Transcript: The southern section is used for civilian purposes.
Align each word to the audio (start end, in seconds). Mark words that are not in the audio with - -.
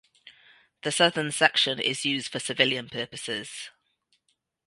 The 0.81 0.91
southern 0.91 1.31
section 1.31 1.79
is 1.79 2.05
used 2.05 2.29
for 2.31 2.39
civilian 2.39 2.89
purposes. 2.89 3.69